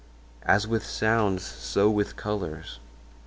[0.41, 2.79] "As with sounds, so with colors.